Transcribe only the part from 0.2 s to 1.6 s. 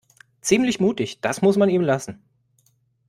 Ziemlich mutig, das muss